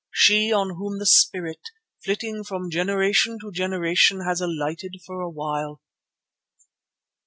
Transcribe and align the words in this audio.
She 0.11 0.51
on 0.51 0.77
whom 0.77 0.97
the 0.97 1.05
spirit, 1.05 1.61
flitting 2.03 2.43
from 2.43 2.71
generation 2.71 3.37
to 3.39 3.51
generation, 3.51 4.21
has 4.21 4.41
alighted 4.41 4.95
for 5.05 5.21
a 5.21 5.29
while. 5.29 5.79